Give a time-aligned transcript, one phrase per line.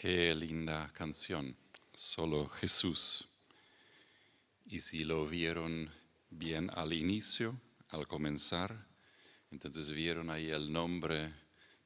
[0.00, 1.54] Qué linda canción,
[1.92, 3.28] solo Jesús.
[4.64, 5.92] Y si lo vieron
[6.30, 8.74] bien al inicio, al comenzar,
[9.50, 11.34] entonces vieron ahí el nombre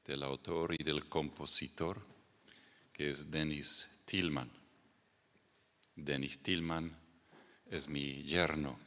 [0.05, 2.07] del autor y del compositor,
[2.93, 4.49] que es Dennis Tillman.
[5.97, 6.97] Dennis Tillman
[7.67, 8.79] es mi yerno,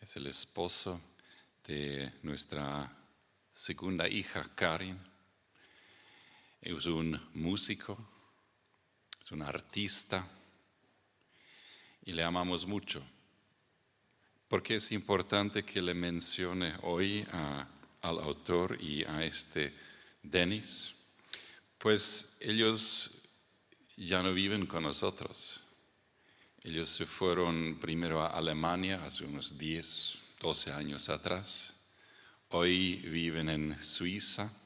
[0.00, 1.02] es el esposo
[1.66, 2.90] de nuestra
[3.52, 5.15] segunda hija, Karin
[6.74, 7.96] es un músico,
[9.22, 10.26] es un artista
[12.04, 13.02] y le amamos mucho.
[14.48, 17.24] Porque es importante que le mencione hoy
[18.02, 19.72] al autor y a este
[20.22, 20.94] Denis?
[21.78, 23.22] Pues ellos
[23.96, 25.62] ya no viven con nosotros.
[26.64, 31.86] Ellos se fueron primero a Alemania hace unos 10, 12 años atrás.
[32.48, 34.65] Hoy viven en Suiza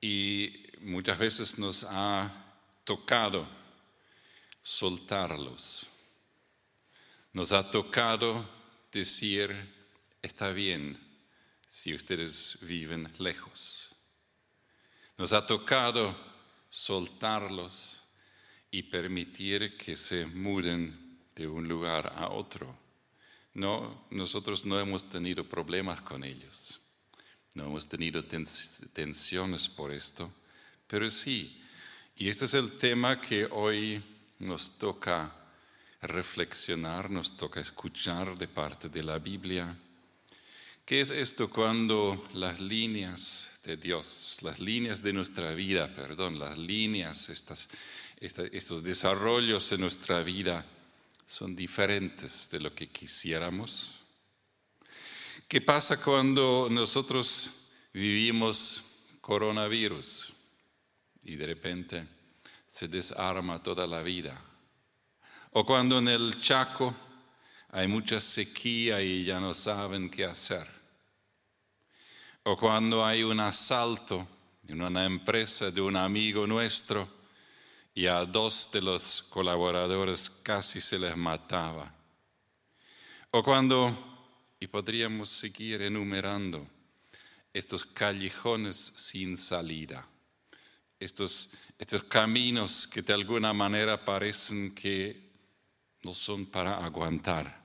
[0.00, 2.30] y muchas veces nos ha
[2.84, 3.48] tocado
[4.62, 5.86] soltarlos.
[7.32, 8.48] Nos ha tocado
[8.92, 9.54] decir,
[10.22, 10.98] está bien
[11.66, 13.94] si ustedes viven lejos.
[15.16, 16.16] Nos ha tocado
[16.70, 18.04] soltarlos
[18.70, 22.76] y permitir que se muden de un lugar a otro.
[23.54, 26.87] No, nosotros no hemos tenido problemas con ellos.
[27.54, 30.32] No hemos tenido tensiones por esto,
[30.86, 31.60] pero sí.
[32.16, 34.02] Y este es el tema que hoy
[34.38, 35.34] nos toca
[36.02, 39.76] reflexionar, nos toca escuchar de parte de la Biblia.
[40.84, 46.56] ¿Qué es esto cuando las líneas de Dios, las líneas de nuestra vida, perdón, las
[46.56, 47.28] líneas,
[48.20, 50.64] estos desarrollos en nuestra vida
[51.26, 53.97] son diferentes de lo que quisiéramos?
[55.48, 60.34] ¿Qué pasa cuando nosotros vivimos coronavirus
[61.22, 62.06] y de repente
[62.66, 64.38] se desarma toda la vida?
[65.52, 66.94] O cuando en el Chaco
[67.70, 70.68] hay mucha sequía y ya no saben qué hacer.
[72.42, 74.28] O cuando hay un asalto
[74.66, 77.08] en una empresa de un amigo nuestro
[77.94, 81.90] y a dos de los colaboradores casi se les mataba.
[83.30, 84.07] O cuando
[84.60, 86.68] y podríamos seguir enumerando
[87.52, 90.06] estos callejones sin salida,
[90.98, 95.30] estos, estos caminos que de alguna manera parecen que
[96.02, 97.64] no son para aguantar,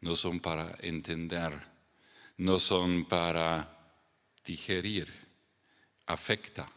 [0.00, 1.60] no son para entender,
[2.36, 3.76] no son para
[4.44, 5.12] digerir,
[6.06, 6.70] afecta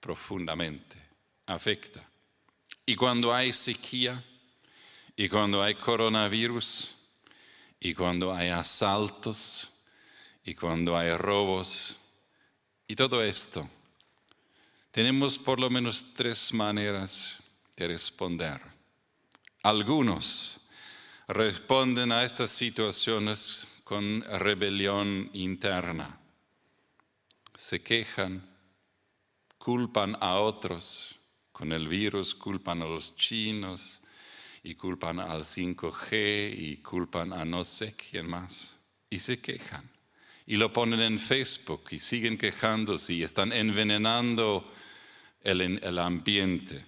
[0.00, 0.96] profundamente,
[1.46, 2.08] afecta.
[2.86, 4.24] Y cuando hay sequía
[5.16, 6.99] y cuando hay coronavirus,
[7.80, 9.82] y cuando hay asaltos
[10.44, 11.98] y cuando hay robos
[12.86, 13.68] y todo esto,
[14.90, 17.38] tenemos por lo menos tres maneras
[17.76, 18.60] de responder.
[19.62, 20.60] Algunos
[21.28, 26.18] responden a estas situaciones con rebelión interna.
[27.54, 28.46] Se quejan,
[29.58, 31.16] culpan a otros,
[31.52, 34.02] con el virus culpan a los chinos,
[34.62, 38.78] y culpan al 5G y culpan a no sé quién más.
[39.08, 39.88] Y se quejan.
[40.46, 44.70] Y lo ponen en Facebook y siguen quejándose y están envenenando
[45.42, 46.84] el, el ambiente.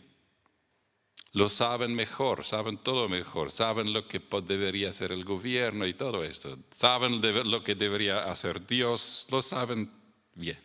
[1.32, 6.22] Lo saben mejor, saben todo mejor, saben lo que debería hacer el gobierno y todo
[6.24, 6.58] esto.
[6.70, 9.90] Saben lo que debería hacer Dios, lo saben
[10.34, 10.58] bien.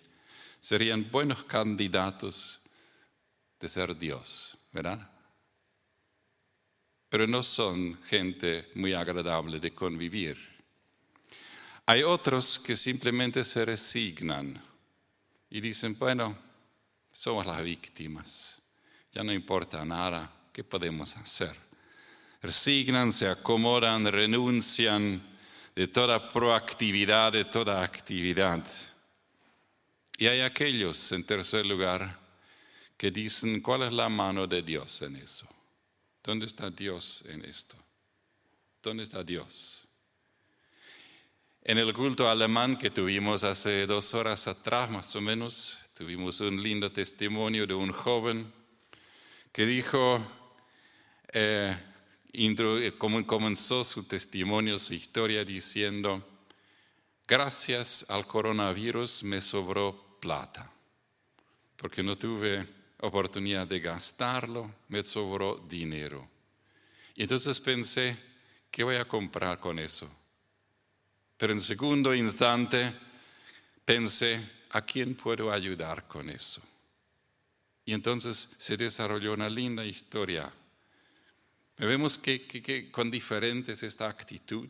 [0.60, 2.62] Serían buenos candidatos
[3.60, 5.10] de ser Dios, ¿verdad?
[7.10, 10.38] Pero no son gente muy agradable de convivir.
[11.86, 14.62] Hay otros que simplemente se resignan
[15.50, 16.38] y dicen, bueno,
[17.12, 18.62] somos las víctimas,
[19.14, 21.56] ya no importa nada, ¿qué podemos hacer?
[22.42, 25.22] Resignan, se acomodan, renuncian
[25.76, 28.68] de toda proactividad, de toda actividad.
[30.18, 32.20] Y hay aquellos, en tercer lugar,
[32.98, 35.48] que dicen, ¿cuál es la mano de Dios en eso?
[36.28, 37.78] ¿Dónde está Dios en esto?
[38.84, 39.88] ¿Dónde está Dios?
[41.62, 46.62] En el culto alemán que tuvimos hace dos horas atrás, más o menos, tuvimos un
[46.62, 48.52] lindo testimonio de un joven
[49.54, 50.22] que dijo,
[51.32, 51.78] eh,
[52.98, 56.28] comenzó su testimonio, su historia diciendo,
[57.26, 60.70] gracias al coronavirus me sobró plata,
[61.78, 66.28] porque no tuve oportunidad de gastarlo, me sobró dinero.
[67.16, 68.18] Y entonces pensé,
[68.72, 70.10] ¿qué voy a comprar con eso?
[71.38, 72.94] Pero en segundo instante
[73.86, 74.40] pensé,
[74.72, 76.62] ¿a quién puedo ayudar con eso?
[77.86, 80.52] Y entonces se desarrolló una linda historia.
[81.78, 84.70] Vemos que, que, que con diferente es esta actitud.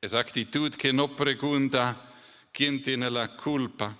[0.00, 1.96] Esa actitud que no pregunta
[2.52, 3.96] quién tiene la culpa,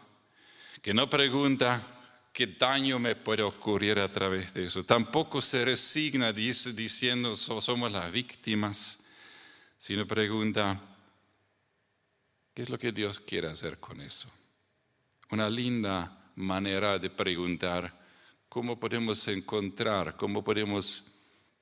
[0.83, 1.96] que no pregunta
[2.37, 4.85] qué daño me puede ocurrir a través de eso.
[4.85, 8.99] Tampoco se resigna diciendo somos las víctimas,
[9.79, 10.79] sino pregunta,
[12.53, 14.31] ¿qué es lo que Dios quiere hacer con eso?
[15.31, 17.99] Una linda manera de preguntar
[18.51, 21.07] cómo podemos encontrar, cómo podemos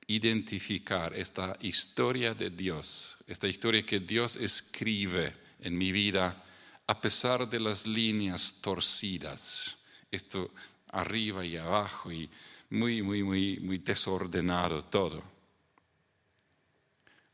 [0.07, 6.43] identificar esta historia de Dios, esta historia que Dios escribe en mi vida
[6.85, 9.84] a pesar de las líneas torcidas.
[10.11, 10.51] Esto
[10.89, 12.29] arriba y abajo y
[12.69, 15.23] muy, muy, muy, muy desordenado todo.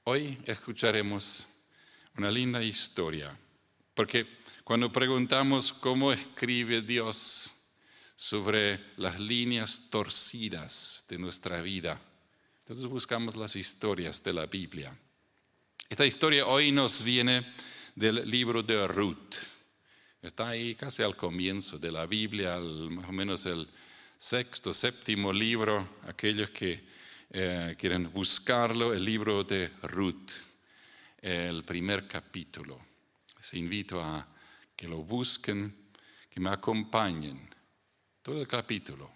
[0.03, 1.47] Hoy escucharemos
[2.17, 3.37] una linda historia,
[3.93, 4.25] porque
[4.63, 7.51] cuando preguntamos cómo escribe Dios
[8.15, 11.99] sobre las líneas torcidas de nuestra vida,
[12.59, 14.97] entonces buscamos las historias de la Biblia.
[15.89, 17.45] Esta historia hoy nos viene
[17.95, 19.35] del libro de Ruth.
[20.21, 23.67] Está ahí casi al comienzo de la Biblia, más o menos el
[24.17, 26.83] sexto, séptimo libro, aquellos que
[27.31, 30.31] eh, quieren buscarlo, el libro de Ruth,
[31.21, 32.79] el primer capítulo.
[33.37, 34.27] Les invito a
[34.75, 35.89] que lo busquen,
[36.29, 37.49] que me acompañen.
[38.21, 39.11] Todo el capítulo.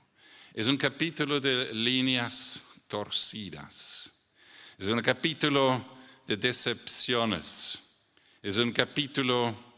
[0.54, 4.12] Es un capítulo de líneas torcidas.
[4.78, 5.86] Es un capítulo
[6.25, 7.86] de decepciones
[8.46, 9.75] es un capítulo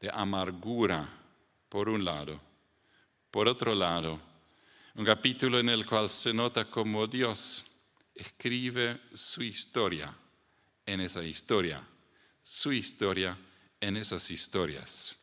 [0.00, 1.08] de amargura,
[1.68, 2.40] por un lado.
[3.30, 4.20] Por otro lado,
[4.94, 7.64] un capítulo en el cual se nota cómo Dios
[8.14, 10.14] escribe su historia
[10.86, 11.82] en esa historia,
[12.42, 13.36] su historia
[13.80, 15.16] en esas historias.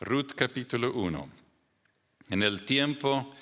[0.00, 1.30] Ruth capítulo 1.
[2.30, 3.34] En el tiempo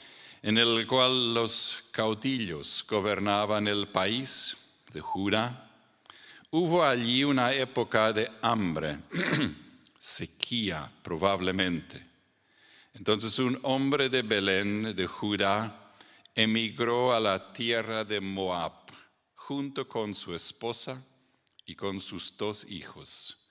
[0.43, 5.71] en el cual los caudillos gobernaban el país de Judá,
[6.53, 8.99] Hubo allí una época de hambre,
[10.01, 12.05] sequía probablemente.
[12.95, 15.95] Entonces un hombre de Belén, de Judá,
[16.35, 18.73] emigró a la tierra de Moab
[19.37, 21.01] junto con su esposa
[21.65, 23.49] y con sus dos hijos.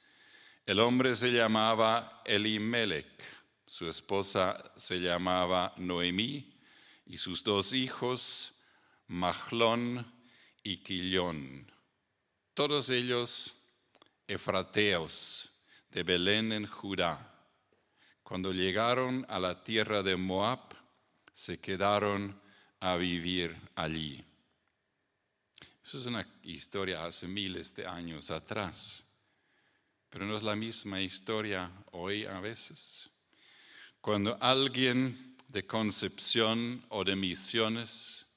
[0.66, 3.24] El hombre se llamaba Elimelech,
[3.66, 6.60] su esposa se llamaba Noemí
[7.06, 8.60] y sus dos hijos
[9.08, 10.06] Mahlón
[10.64, 11.70] y Quillón
[12.60, 13.54] todos ellos
[14.28, 15.49] efrateos
[15.92, 17.26] de Belén en Judá.
[18.24, 20.76] Cuando llegaron a la tierra de Moab,
[21.34, 22.40] se quedaron
[22.80, 24.24] a vivir allí.
[25.84, 29.06] Eso es una historia hace miles de años atrás,
[30.10, 33.10] pero no es la misma historia hoy a veces.
[34.02, 38.28] Cuando alguien de Concepción o de Misiones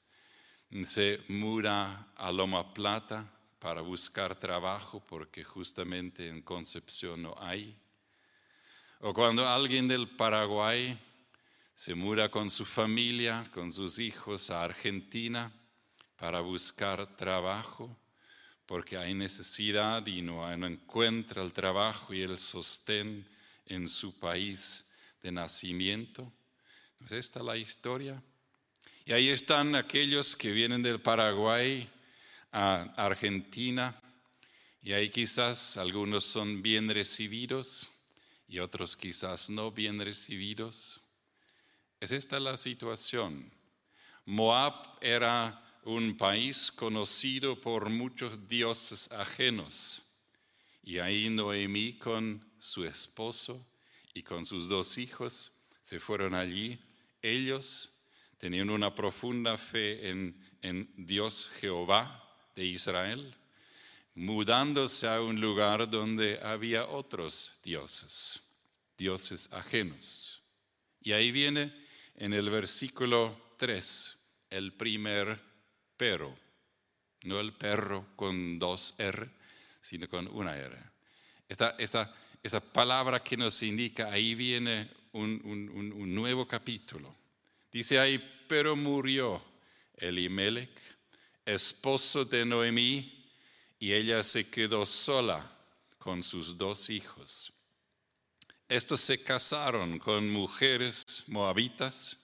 [0.83, 3.32] se muda a Loma Plata,
[3.63, 7.73] para buscar trabajo porque justamente en Concepción no hay.
[8.99, 10.99] O cuando alguien del Paraguay
[11.73, 15.49] se muda con su familia, con sus hijos a Argentina
[16.17, 17.97] para buscar trabajo
[18.65, 23.25] porque hay necesidad y no, encuentra el trabajo y el sostén
[23.67, 26.29] en su país de nacimiento.
[26.97, 28.21] Pues esta es la historia.
[29.05, 31.89] Y ahí están aquellos que vienen del Paraguay
[32.53, 33.99] a Argentina
[34.83, 37.89] y ahí quizás algunos son bien recibidos
[38.47, 41.01] y otros quizás no bien recibidos.
[41.99, 43.51] Es esta la situación.
[44.25, 50.03] Moab era un país conocido por muchos dioses ajenos
[50.83, 53.65] y ahí Noemí con su esposo
[54.13, 56.79] y con sus dos hijos se fueron allí.
[57.21, 57.97] Ellos
[58.37, 62.22] tenían una profunda fe en, en Dios Jehová
[62.55, 63.35] de Israel,
[64.15, 68.41] mudándose a un lugar donde había otros dioses,
[68.97, 70.41] dioses ajenos.
[71.01, 71.73] Y ahí viene
[72.15, 74.17] en el versículo 3
[74.51, 75.39] el primer
[75.97, 76.37] pero,
[77.23, 79.29] no el perro con dos R,
[79.81, 80.77] sino con una R.
[81.47, 87.15] Esta, esta, esta palabra que nos indica, ahí viene un, un nuevo capítulo.
[87.71, 89.43] Dice ahí, pero murió
[89.97, 90.92] Elimelech
[91.45, 93.31] esposo de Noemí,
[93.79, 95.49] y ella se quedó sola
[95.97, 97.51] con sus dos hijos.
[98.69, 102.17] Estos se casaron con mujeres moabitas,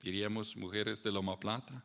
[0.00, 1.84] diríamos mujeres de Loma Plata,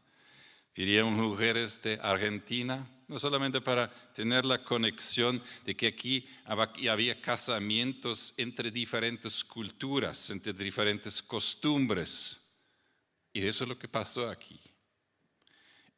[0.75, 8.33] diríamos mujeres de Argentina, no solamente para tener la conexión de que aquí había casamientos
[8.37, 12.37] entre diferentes culturas, entre diferentes costumbres,
[13.33, 14.59] Y eso es lo que pasó aquí.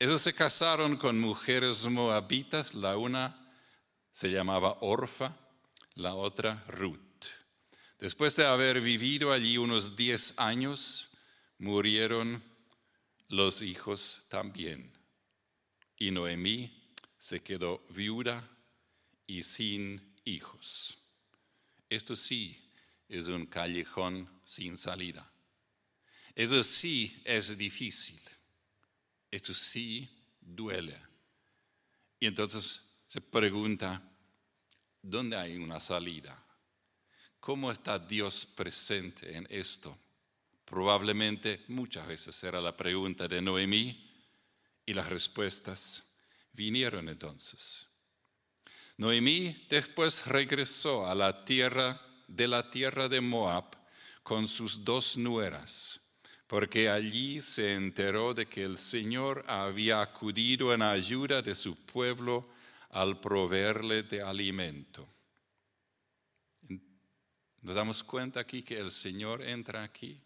[0.03, 3.49] Ellos se casaron con mujeres moabitas, la una
[4.11, 5.33] se llamaba Orfa,
[5.95, 6.99] la otra Ruth.
[7.99, 11.11] Después de haber vivido allí unos 10 años,
[11.57, 12.43] murieron
[13.29, 14.91] los hijos también.
[15.97, 18.45] Y Noemí se quedó viuda
[19.25, 20.97] y sin hijos.
[21.89, 22.69] Esto sí
[23.07, 25.31] es un callejón sin salida.
[26.35, 28.19] Eso sí es difícil.
[29.33, 30.07] Esto sí
[30.39, 30.95] duele.
[32.19, 33.99] Y entonces se pregunta,
[35.01, 36.39] ¿dónde hay una salida?
[37.39, 39.97] ¿Cómo está Dios presente en esto?
[40.65, 44.07] Probablemente muchas veces era la pregunta de Noemí
[44.85, 46.13] y las respuestas
[46.51, 47.87] vinieron entonces.
[48.97, 53.75] Noemí después regresó a la tierra de la tierra de Moab
[54.21, 56.02] con sus dos nueras,
[56.53, 62.47] porque allí se enteró de que el Señor había acudido en ayuda de su pueblo
[62.91, 65.09] al proveerle de alimento.
[67.59, 70.21] Nos damos cuenta aquí que el Señor entra aquí.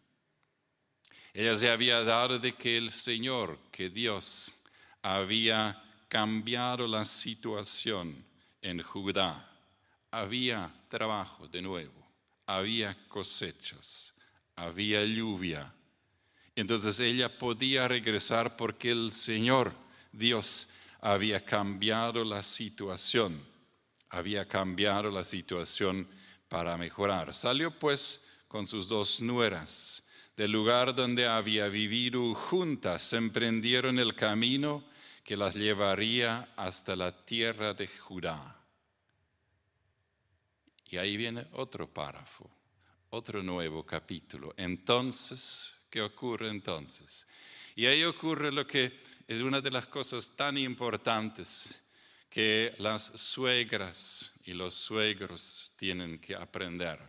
[1.34, 4.52] Ella se había dado de que el Señor, que Dios,
[5.02, 8.22] había cambiado la situación
[8.62, 9.50] en Judá.
[10.12, 12.06] Había trabajo de nuevo,
[12.46, 14.14] había cosechas,
[14.58, 15.74] había lluvia.
[16.58, 19.74] Entonces ella podía regresar porque el Señor,
[20.12, 23.40] Dios, había cambiado la situación,
[24.10, 26.08] había cambiado la situación
[26.50, 27.36] para mejorar.
[27.36, 34.84] Salió pues con sus dos nueras del lugar donde había vivido juntas, emprendieron el camino
[35.24, 38.60] que las llevaría hasta la tierra de Judá.
[40.88, 42.50] Y ahí viene otro párrafo,
[43.12, 44.56] otro nuevo capítulo.
[44.58, 47.26] Entonces, ¿qué ocurre entonces?
[47.76, 51.82] Y ahí ocurre lo que es una de las cosas tan importantes
[52.30, 57.00] que las suegras y los suegros tienen que aprender.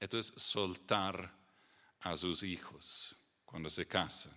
[0.00, 1.32] Esto es soltar
[2.00, 4.34] a sus hijos cuando se casan.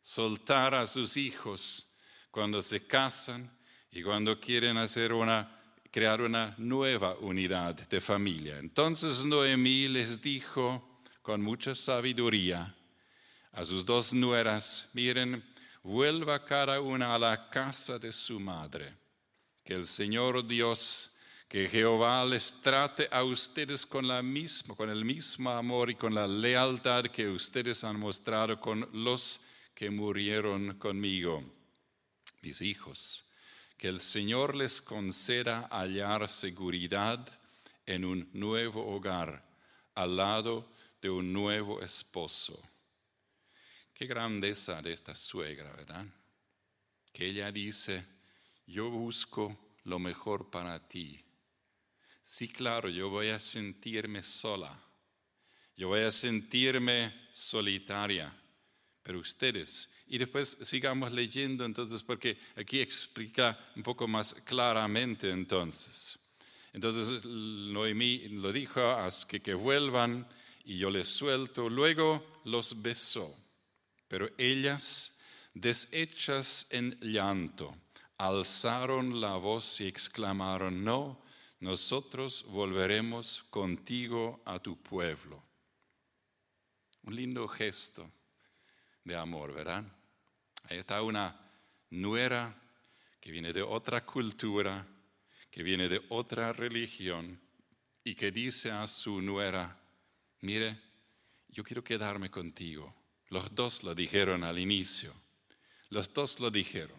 [0.00, 1.96] Soltar a sus hijos
[2.30, 3.50] cuando se casan
[3.90, 8.58] y cuando quieren hacer una, crear una nueva unidad de familia.
[8.58, 10.93] Entonces Noemí les dijo
[11.24, 12.76] con mucha sabiduría
[13.52, 15.42] a sus dos nueras, miren,
[15.82, 18.94] vuelva cada una a la casa de su madre,
[19.64, 21.12] que el Señor Dios,
[21.48, 26.14] que Jehová les trate a ustedes con, la misma, con el mismo amor y con
[26.14, 29.40] la lealtad que ustedes han mostrado con los
[29.74, 31.42] que murieron conmigo,
[32.42, 33.24] mis hijos.
[33.78, 37.26] Que el Señor les conceda hallar seguridad
[37.86, 39.42] en un nuevo hogar,
[39.94, 40.73] al lado
[41.04, 42.58] de un nuevo esposo
[43.92, 46.06] Qué grandeza de esta suegra, ¿verdad?
[47.12, 48.02] Que ella dice,
[48.66, 51.22] yo busco lo mejor para ti.
[52.22, 54.76] Sí, claro, yo voy a sentirme sola,
[55.76, 58.34] yo voy a sentirme solitaria,
[59.02, 66.18] pero ustedes, y después sigamos leyendo entonces, porque aquí explica un poco más claramente entonces.
[66.72, 70.26] Entonces Noemí lo dijo, haz que, que vuelvan
[70.64, 71.68] y yo les suelto.
[71.68, 73.34] Luego los besó.
[74.08, 75.20] Pero ellas,
[75.52, 77.76] deshechas en llanto,
[78.18, 81.22] alzaron la voz y exclamaron, no,
[81.60, 85.42] nosotros volveremos contigo a tu pueblo.
[87.02, 88.10] Un lindo gesto
[89.04, 89.84] de amor, ¿verdad?
[90.64, 91.38] Ahí está una
[91.90, 92.54] nuera
[93.20, 94.86] que viene de otra cultura,
[95.50, 97.40] que viene de otra religión
[98.02, 99.78] y que dice a su nuera,
[100.44, 100.80] mire,
[101.48, 102.94] yo quiero quedarme contigo
[103.34, 105.12] los dos lo dijeron al inicio.
[105.90, 106.96] Los dos lo dijeron.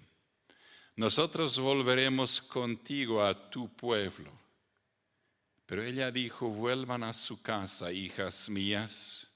[0.97, 4.37] Nosotros volveremos contigo a tu pueblo.
[5.65, 9.29] Pero ella dijo, vuelvan a su casa, hijas mías.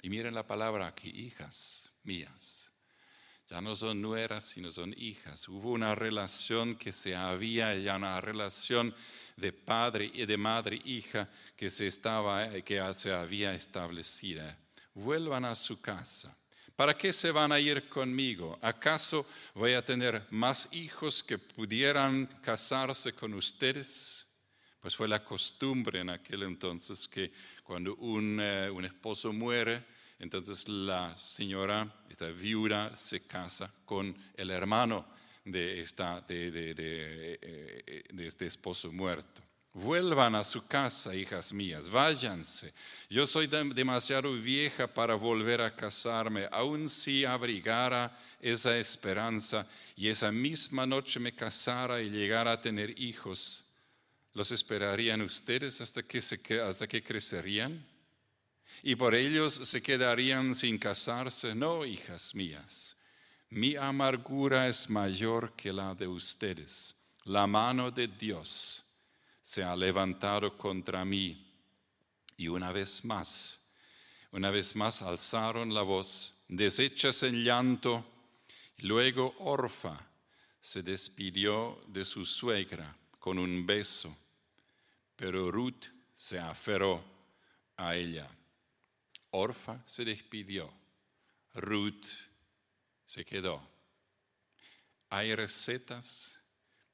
[0.00, 2.72] Y miren la palabra aquí, hijas mías.
[3.50, 5.46] Ya no son nueras, sino son hijas.
[5.48, 8.94] Hubo una relación que se había, ya una relación
[9.36, 14.58] de padre y de madre hija que se, estaba, que se había establecida
[14.94, 16.36] vuelvan a su casa.
[16.76, 18.58] ¿Para qué se van a ir conmigo?
[18.60, 24.26] ¿Acaso voy a tener más hijos que pudieran casarse con ustedes?
[24.80, 29.84] Pues fue la costumbre en aquel entonces que cuando un, eh, esposo muere,
[30.18, 35.06] entonces la señora, esta viuda, se casa con el hermano
[35.44, 39.42] de, esta, de, eh, de este esposo muerto.
[39.74, 42.72] Vuelvan a su casa, hijas mías, váyanse.
[43.10, 50.30] Yo soy demasiado vieja para volver a casarme, aun si abrigara esa esperanza y esa
[50.30, 53.64] misma noche me casara y llegara a tener hijos.
[54.32, 57.84] ¿Los esperarían ustedes hasta que, se, hasta que crecerían?
[58.84, 61.52] ¿Y por ellos se quedarían sin casarse?
[61.52, 62.96] No, hijas mías.
[63.54, 66.96] Mi amargura es mayor que la de ustedes.
[67.22, 68.84] La mano de Dios
[69.40, 71.54] se ha levantado contra mí.
[72.36, 73.60] Y una vez más,
[74.32, 78.04] una vez más alzaron la voz, deshechas en llanto.
[78.78, 80.04] Luego Orfa
[80.60, 84.18] se despidió de su suegra con un beso,
[85.14, 87.04] pero Ruth se aferró
[87.76, 88.28] a ella.
[89.30, 90.68] Orfa se despidió,
[91.54, 92.33] Ruth
[93.04, 93.62] se quedó.
[95.10, 96.40] ¿Hay recetas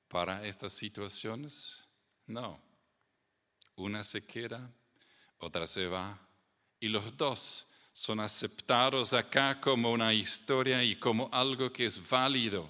[0.08, 1.84] para estas situaciones?
[2.26, 2.60] No.
[3.76, 4.70] Una se queda,
[5.38, 6.18] otra se va,
[6.78, 12.68] y los dos son aceptados acá como una historia y como algo que es válido,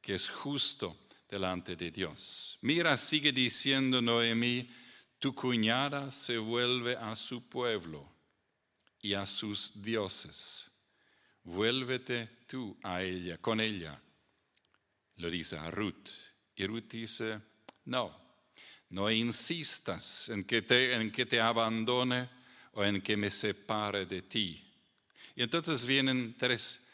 [0.00, 0.96] que es justo
[1.28, 2.58] delante de Dios.
[2.60, 4.68] Mira, sigue diciendo Noemí,
[5.18, 8.04] tu cuñada se vuelve a su pueblo
[9.00, 10.71] y a sus dioses.
[11.44, 14.00] Vuélvete tú a ella, con ella.
[15.16, 16.08] Lo dice a Ruth.
[16.54, 17.40] Y Ruth dice,
[17.84, 18.16] no,
[18.90, 22.28] no insistas en que, te, en que te abandone
[22.72, 24.62] o en que me separe de ti.
[25.34, 26.88] Y entonces vienen tres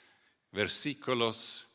[0.52, 1.66] versículos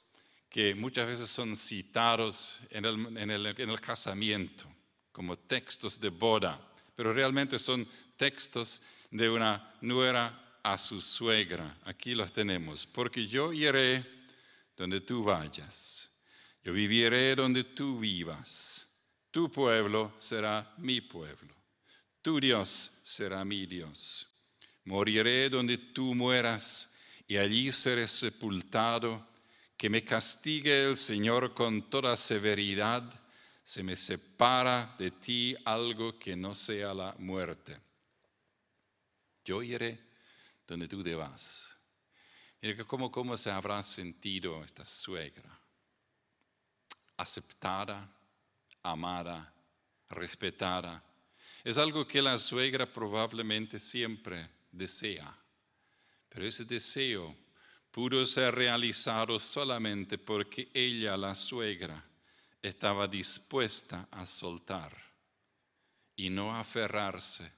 [0.50, 4.66] que muchas veces son citados en el, en el, en el casamiento
[5.12, 6.60] como textos de boda,
[6.96, 7.88] pero realmente son
[8.18, 11.78] textos de una nuera a su suegra.
[11.84, 12.86] Aquí los tenemos.
[12.86, 14.06] Porque yo iré
[14.76, 16.10] donde tú vayas.
[16.64, 18.88] Yo viviré donde tú vivas.
[19.30, 21.54] Tu pueblo será mi pueblo.
[22.22, 24.28] Tu Dios será mi Dios.
[24.86, 26.96] Moriré donde tú mueras
[27.28, 29.28] y allí seré sepultado.
[29.76, 33.04] Que me castigue el Señor con toda severidad.
[33.66, 37.78] Se me separa de ti algo que no sea la muerte.
[39.44, 40.13] Yo iré
[40.68, 41.78] donde tú te vas.
[42.62, 45.60] Mira cómo, cómo se habrá sentido esta suegra.
[47.18, 48.10] Aceptada
[48.84, 49.54] amada,
[50.10, 51.02] respetada.
[51.64, 55.36] Es algo que la suegra probablemente siempre desea,
[56.30, 57.36] pero ese deseo
[57.90, 62.04] pudo ser realizado solamente porque ella, la suegra,
[62.62, 64.96] estaba dispuesta a soltar
[66.16, 67.50] y no aferrarse,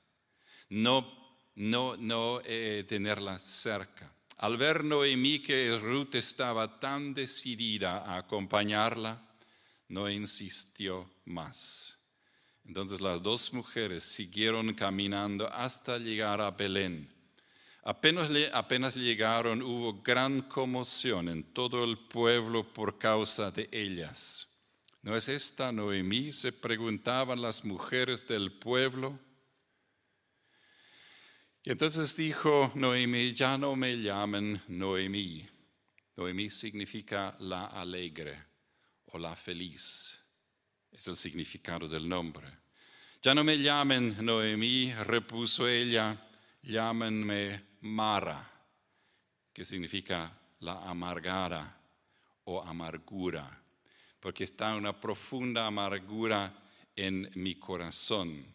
[0.69, 1.24] no,
[1.55, 4.11] no, no eh, tenerla cerca.
[4.37, 9.21] Al ver Noemí que Ruth estaba tan decidida a acompañarla,
[9.87, 11.97] no insistió más.
[12.65, 17.09] Entonces las dos mujeres siguieron caminando hasta llegar a Belén.
[17.83, 24.47] Apenas, apenas llegaron hubo gran conmoción en todo el pueblo por causa de ellas.
[25.03, 26.33] ¿No es esta Noemí?
[26.33, 29.19] se preguntaban las mujeres del pueblo.
[31.67, 35.43] Y entonces dijo Noemí, ya no me llamen Noemí.
[36.15, 38.39] Noemí significa la alegre
[39.07, 40.21] o la feliz.
[40.91, 42.47] Es el significado del nombre.
[43.23, 46.15] Ya no me llamen Noemí, repuso ella,
[46.61, 48.47] llámenme Mara,
[49.51, 51.81] que significa la amargada
[52.43, 53.59] o amargura,
[54.19, 56.53] porque está una profunda amargura
[56.95, 58.45] en mi corazón,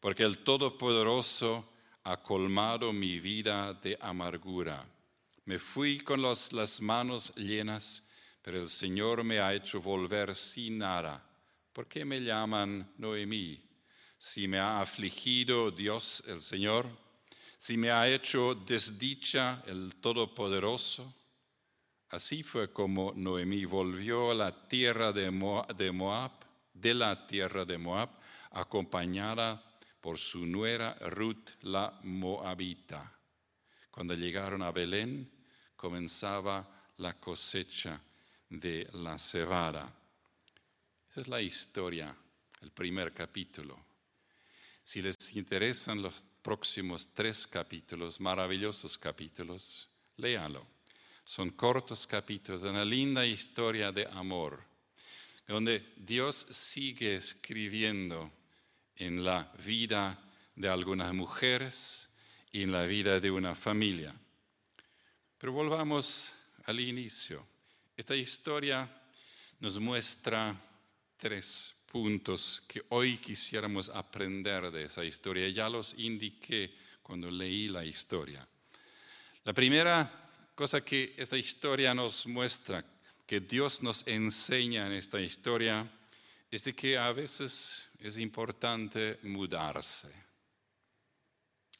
[0.00, 1.70] porque el Todopoderoso
[2.04, 4.86] ha colmado mi vida de amargura.
[5.44, 8.10] Me fui con las manos llenas
[8.42, 11.22] pero el Señor me ha hecho volver sin nada.
[11.72, 13.62] ¿Por qué me llaman Noemí?
[14.18, 16.86] Si me ha afligido Dios el Señor,
[17.58, 21.14] si me ha hecho desdicha el Todopoderoso.
[22.08, 26.32] Así fue como Noemí volvió a la tierra de Moab,
[26.74, 28.10] de la tierra de Moab,
[28.50, 29.62] acompañada
[30.00, 33.12] por su nuera Ruth la Moabita.
[33.90, 35.30] Cuando llegaron a Belén,
[35.76, 38.00] comenzaba la cosecha
[38.48, 39.92] de la cebada.
[41.08, 42.14] Esa es la historia,
[42.62, 43.78] el primer capítulo.
[44.82, 50.66] Si les interesan los próximos tres capítulos, maravillosos capítulos, léanlo.
[51.24, 54.60] Son cortos capítulos, una linda historia de amor,
[55.46, 58.32] donde Dios sigue escribiendo
[59.00, 60.16] en la vida
[60.54, 62.14] de algunas mujeres
[62.52, 64.14] y en la vida de una familia.
[65.38, 66.32] Pero volvamos
[66.66, 67.44] al inicio.
[67.96, 68.88] Esta historia
[69.58, 70.54] nos muestra
[71.16, 75.48] tres puntos que hoy quisiéramos aprender de esa historia.
[75.48, 78.46] Ya los indiqué cuando leí la historia.
[79.44, 82.84] La primera cosa que esta historia nos muestra,
[83.26, 85.90] que Dios nos enseña en esta historia,
[86.50, 90.08] es de que a veces es importante mudarse.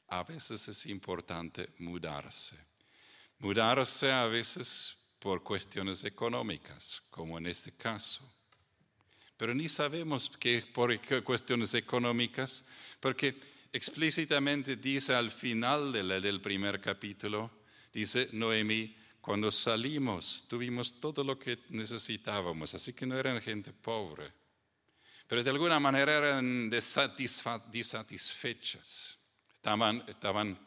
[0.09, 2.57] A veces es importante mudarse.
[3.39, 8.29] Mudarse a veces por cuestiones económicas, como en este caso.
[9.37, 12.65] Pero ni sabemos que por cuestiones económicas,
[13.01, 13.35] porque
[13.73, 17.51] explícitamente dice al final del primer capítulo,
[17.93, 24.40] dice Noemí, cuando salimos tuvimos todo lo que necesitábamos, así que no eran gente pobre,
[25.31, 29.17] pero de alguna manera eran desatisfechas,
[29.55, 30.59] estaban, estaban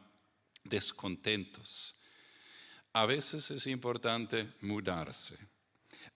[0.64, 2.00] descontentos.
[2.94, 5.38] A veces es importante mudarse.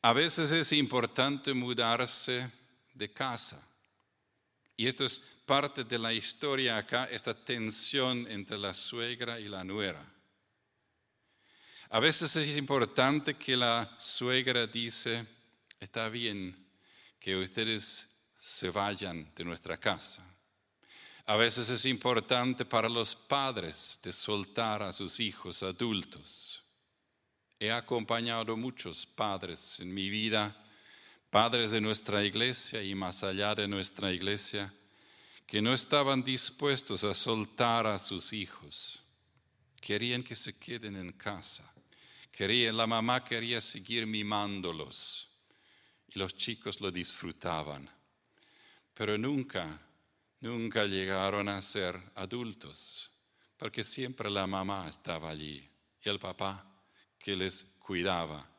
[0.01, 2.49] A veces es importante mudarse
[2.93, 3.61] de casa.
[4.77, 9.65] Y esto es parte de la historia acá, esta tensión entre la suegra y la
[9.65, 10.09] nuera.
[11.89, 15.27] A veces es importante que la suegra dice,
[15.81, 16.55] está bien
[17.19, 20.23] que ustedes se vayan de nuestra casa.
[21.25, 26.63] A veces es importante para los padres de soltar a sus hijos adultos.
[27.59, 30.55] He acompañado muchos padres en mi vida,
[31.29, 34.73] padres de nuestra iglesia y más allá de nuestra iglesia,
[35.45, 39.01] que no estaban dispuestos a soltar a sus hijos.
[39.81, 41.73] Querían que se queden en casa
[42.37, 45.27] Quería, la mamá quería seguir mimándolos
[46.07, 47.89] y los chicos lo disfrutaban,
[48.97, 49.67] pero nunca,
[50.39, 53.11] nunca llegaron a ser adultos,
[53.55, 55.69] porque siempre la mamá estaba allí
[56.01, 56.65] y el papá
[57.19, 58.49] que les cuidaba.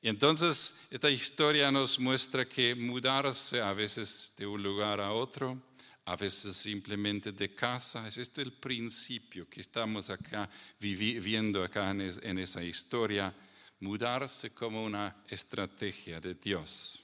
[0.00, 5.60] Y entonces esta historia nos muestra que mudarse a veces de un lugar a otro
[6.06, 8.06] a veces simplemente de casa.
[8.06, 13.34] Es este el principio que estamos acá viviendo acá en, esa historia,
[13.80, 17.03] mudarse como una estrategia de Dios.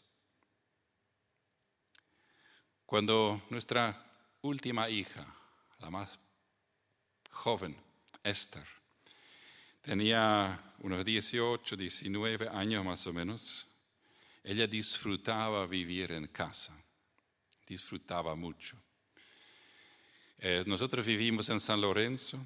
[2.91, 4.05] Cuando nuestra
[4.43, 5.25] última hija,
[5.79, 6.19] la más
[7.31, 7.77] joven,
[8.25, 8.67] Esther,
[9.81, 13.69] tenía unos 18, 19 años más o menos,
[14.43, 16.77] ella disfrutaba vivir en casa,
[17.65, 18.77] disfrutaba mucho.
[20.41, 22.45] Eh, nosotros vivimos en San Lorenzo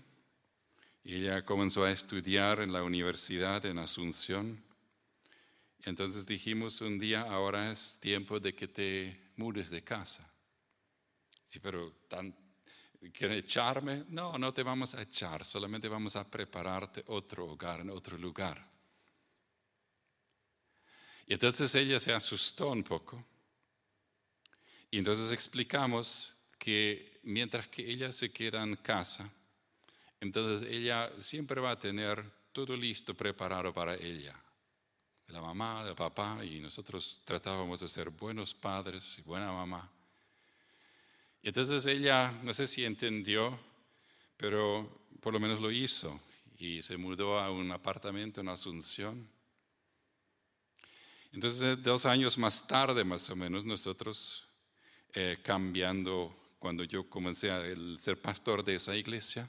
[1.04, 4.62] y ella comenzó a estudiar en la universidad en Asunción.
[5.86, 10.32] entonces dijimos un día, ahora es tiempo de que te mudes de casa.
[11.54, 12.34] Sí, pero tan,
[13.12, 14.06] ¿quieren echarme?
[14.08, 18.68] No, no te vamos a echar, solamente vamos a prepararte otro hogar en otro lugar.
[21.28, 23.24] Y entonces ella se asustó un poco.
[24.90, 29.30] Y entonces explicamos que mientras que ella se queda en casa,
[30.18, 34.34] entonces ella siempre va a tener todo listo, preparado para ella.
[35.28, 39.88] La mamá, el papá, y nosotros tratábamos de ser buenos padres y buena mamá.
[41.44, 43.60] Y entonces ella, no sé si entendió,
[44.38, 46.18] pero por lo menos lo hizo
[46.58, 49.28] y se mudó a un apartamento en Asunción.
[51.34, 54.48] Entonces, dos años más tarde, más o menos, nosotros
[55.12, 57.62] eh, cambiando cuando yo comencé a
[57.98, 59.46] ser pastor de esa iglesia,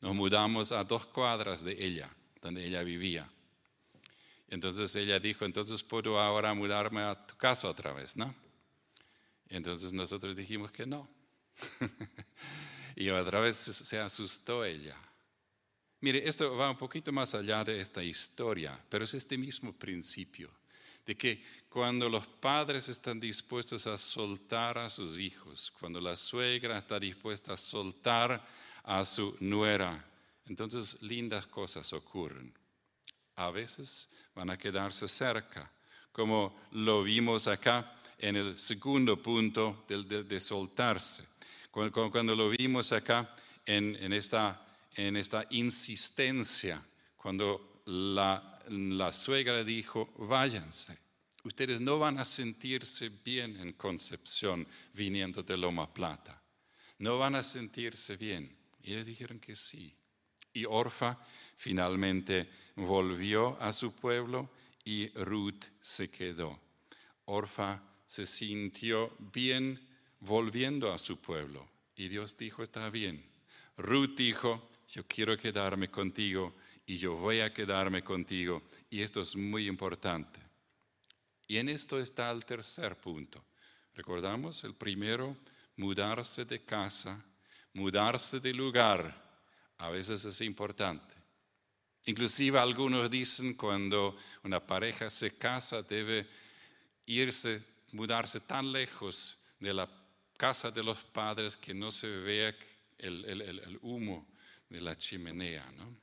[0.00, 2.08] nos mudamos a dos cuadras de ella,
[2.40, 3.30] donde ella vivía.
[4.48, 8.34] Entonces ella dijo, entonces puedo ahora mudarme a tu casa otra vez, ¿no?
[9.50, 11.17] entonces nosotros dijimos que no.
[12.96, 14.96] y otra vez se asustó ella.
[16.00, 20.50] Mire, esto va un poquito más allá de esta historia, pero es este mismo principio
[21.04, 26.78] de que cuando los padres están dispuestos a soltar a sus hijos, cuando la suegra
[26.78, 28.46] está dispuesta a soltar
[28.84, 30.04] a su nuera,
[30.46, 32.52] entonces lindas cosas ocurren.
[33.36, 35.72] A veces van a quedarse cerca,
[36.12, 41.24] como lo vimos acá en el segundo punto de, soltarse,
[41.70, 43.34] cuando, lo vimos acá
[43.66, 46.82] en, esta, en esta insistencia,
[47.16, 50.98] cuando la la suegra dijo, váyanse.
[51.44, 56.42] Ustedes no van a sentirse bien en Concepción viniendo de Loma Plata.
[56.98, 58.54] No van a sentirse bien.
[58.82, 59.94] Y ellos dijeron que sí.
[60.52, 61.18] Y Orfa
[61.56, 64.50] finalmente volvió a su pueblo
[64.84, 66.60] y Ruth se quedó.
[67.26, 69.87] Orfa se sintió bien
[70.20, 71.68] volviendo a su pueblo.
[71.96, 73.24] Y Dios dijo, está bien.
[73.76, 76.54] Ruth dijo, yo quiero quedarme contigo
[76.86, 78.62] y yo voy a quedarme contigo.
[78.90, 80.40] Y esto es muy importante.
[81.46, 83.44] Y en esto está el tercer punto.
[83.94, 85.36] Recordamos, el primero,
[85.76, 87.24] mudarse de casa,
[87.72, 89.28] mudarse de lugar,
[89.78, 91.14] a veces es importante.
[92.06, 96.26] Inclusive algunos dicen cuando una pareja se casa debe
[97.06, 99.88] irse, mudarse tan lejos de la
[100.38, 102.56] casa de los padres que no se vea
[102.96, 104.26] el, humo
[104.70, 105.94] de la chimenea, ¿no?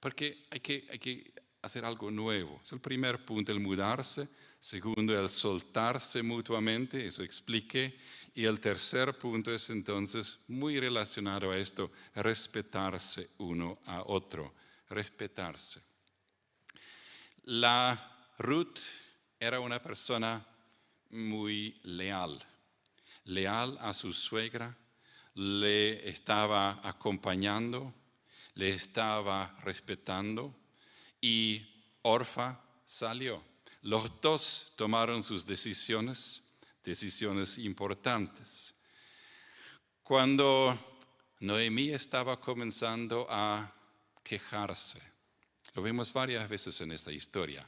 [0.00, 2.60] Porque hay que, hay que hacer algo nuevo.
[2.64, 4.28] Es el primer punto, el mudarse.
[4.58, 7.98] Segundo, el soltarse mutuamente, eso expliqué.
[8.34, 14.54] Y el tercer punto es entonces muy relacionado a esto, respetarse uno a otro,
[14.88, 15.80] respetarse.
[17.44, 18.78] La Ruth
[19.38, 20.46] era una persona
[21.10, 22.38] muy leal,
[23.30, 24.76] leal a su suegra,
[25.34, 27.94] le estaba acompañando,
[28.54, 30.54] le estaba respetando
[31.20, 31.64] y
[32.02, 33.42] Orfa salió.
[33.82, 36.42] Los dos tomaron sus decisiones,
[36.84, 38.74] decisiones importantes.
[40.02, 40.76] Cuando
[41.38, 43.72] Noemí estaba comenzando a
[44.22, 45.00] quejarse,
[45.74, 47.64] lo vemos varias veces en esta historia,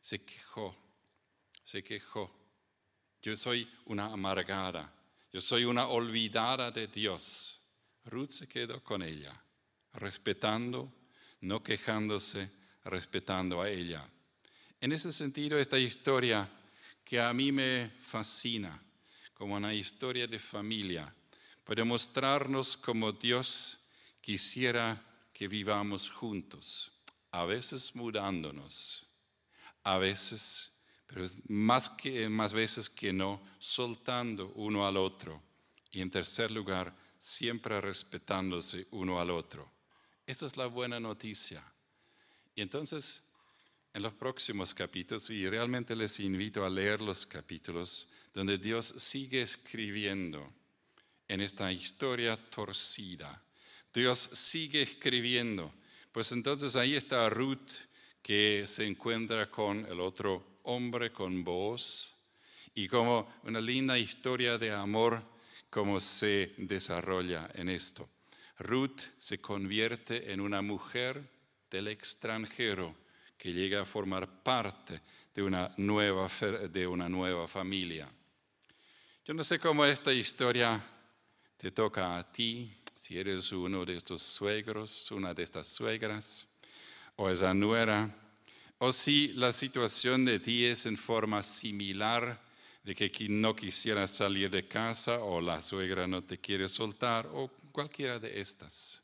[0.00, 0.74] se quejó,
[1.62, 2.45] se quejó.
[3.26, 4.88] Yo soy una amargada,
[5.32, 7.58] yo soy una olvidada de Dios.
[8.04, 9.34] Ruth se quedó con ella,
[9.94, 10.92] respetando,
[11.40, 12.48] no quejándose,
[12.84, 14.08] respetando a ella.
[14.80, 16.48] En ese sentido, esta historia
[17.04, 18.80] que a mí me fascina
[19.34, 21.12] como una historia de familia,
[21.64, 23.88] puede mostrarnos como Dios
[24.20, 26.92] quisiera que vivamos juntos,
[27.32, 29.04] a veces mudándonos,
[29.82, 30.75] a veces,
[31.06, 35.42] pero más, que, más veces que no, soltando uno al otro.
[35.90, 39.70] Y en tercer lugar, siempre respetándose uno al otro.
[40.26, 41.64] Esa es la buena noticia.
[42.54, 43.22] Y entonces,
[43.94, 49.42] en los próximos capítulos, y realmente les invito a leer los capítulos, donde Dios sigue
[49.42, 50.52] escribiendo
[51.28, 53.42] en esta historia torcida.
[53.92, 55.72] Dios sigue escribiendo.
[56.12, 57.70] Pues entonces ahí está Ruth
[58.22, 62.14] que se encuentra con el otro hombre, con vos,
[62.74, 65.22] y como una linda historia de amor,
[65.70, 68.08] como se desarrolla en esto.
[68.58, 71.28] Ruth se convierte en una mujer
[71.70, 72.94] del extranjero
[73.36, 75.00] que llega a formar parte
[75.34, 76.28] de una nueva,
[76.70, 78.08] de una nueva familia.
[79.24, 80.82] Yo no sé cómo esta historia
[81.56, 86.46] te toca a ti, si eres uno de estos suegros, una de estas suegras,
[87.16, 88.14] o esa nuera,
[88.78, 92.44] o si la situación de ti es en forma similar,
[92.84, 97.48] de que no quisiera salir de casa, o la suegra no te quiere soltar, o
[97.72, 99.02] cualquiera de estas.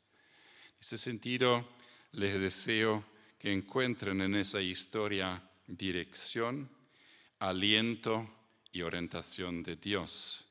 [0.69, 1.67] En ese sentido,
[2.13, 3.03] les deseo
[3.37, 6.69] que encuentren en esa historia dirección,
[7.39, 8.29] aliento
[8.71, 10.45] y orientación de Dios.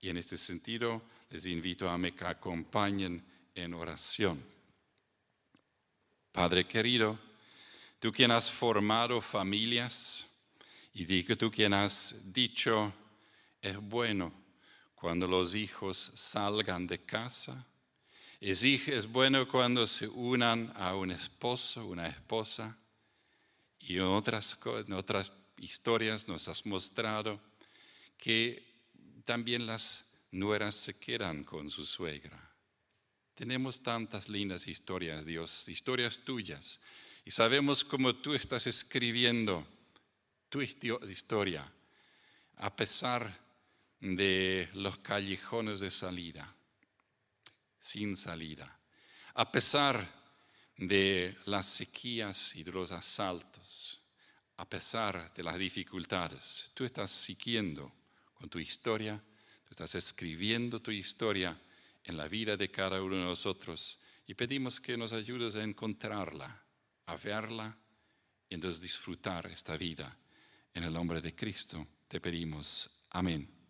[0.00, 4.44] Y en este sentido les invito a que acompañen en oración.
[6.32, 7.18] Padre querido,
[8.04, 10.28] tú quien has formado familias
[10.92, 12.92] y tú quien has dicho,
[13.62, 14.30] es bueno
[14.94, 17.66] cuando los hijos salgan de casa
[18.42, 22.76] es, bueno cuando se unan a un esposo, una esposa.
[23.78, 27.40] Y en otras, en otras historias nos has mostrado
[28.18, 28.62] que
[29.24, 32.38] también las nueras se quedan con su suegra.
[33.34, 36.80] Tenemos tantas lindas historias, Dios, historias tuyas.
[37.24, 39.66] Y sabemos cómo tú estás escribiendo
[40.48, 41.70] tu historia
[42.56, 43.40] a pesar
[44.00, 46.54] de los callejones de salida
[47.84, 48.80] sin salida.
[49.34, 50.08] A pesar
[50.78, 54.00] de las sequías y de los asaltos,
[54.56, 57.92] a pesar de las dificultades, tú estás siguiendo
[58.34, 59.22] con tu historia,
[59.64, 61.60] tú estás escribiendo tu historia
[62.04, 66.63] en la vida de cada uno de nosotros y pedimos que nos ayudes a encontrarla,
[67.06, 67.76] a verla
[68.48, 70.18] y entonces disfrutar esta vida.
[70.72, 72.90] En el nombre de Cristo te pedimos.
[73.10, 73.63] Amén.